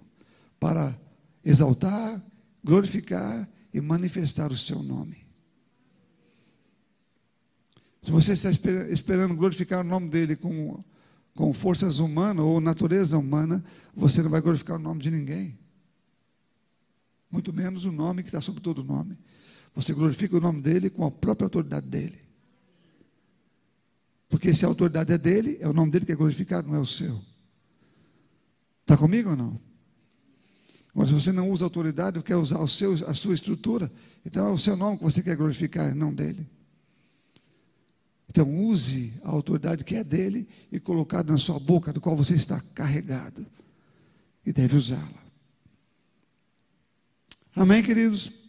[0.61, 0.95] para
[1.43, 2.21] exaltar,
[2.63, 5.25] glorificar e manifestar o seu nome.
[8.03, 8.51] Se você está
[8.91, 10.83] esperando glorificar o nome dele com,
[11.33, 13.63] com forças humanas ou natureza humana,
[13.95, 15.57] você não vai glorificar o nome de ninguém.
[17.31, 19.17] Muito menos o nome que está sobre todo nome.
[19.73, 22.19] Você glorifica o nome dele com a própria autoridade dele.
[24.29, 26.79] Porque se a autoridade é dele, é o nome dele que é glorificado, não é
[26.79, 27.19] o seu.
[28.83, 29.70] Está comigo ou não?
[30.93, 33.91] Mas se você não usa autoridade, quer usar o seu, a sua estrutura,
[34.25, 36.45] então é o seu nome que você quer glorificar, não dele.
[38.29, 42.33] Então use a autoridade que é dele e colocada na sua boca, do qual você
[42.33, 43.45] está carregado.
[44.45, 45.21] E deve usá-la.
[47.55, 48.40] Amém, queridos?